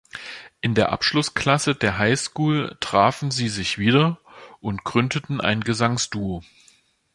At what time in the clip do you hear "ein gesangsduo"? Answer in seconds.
5.41-6.41